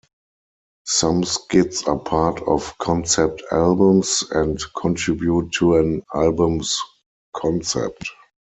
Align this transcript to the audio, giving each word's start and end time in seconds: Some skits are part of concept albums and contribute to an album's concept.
Some 0.87 1.23
skits 1.25 1.83
are 1.83 1.99
part 1.99 2.41
of 2.47 2.75
concept 2.79 3.43
albums 3.51 4.23
and 4.31 4.57
contribute 4.75 5.51
to 5.59 5.75
an 5.75 6.01
album's 6.15 6.75
concept. 7.35 8.09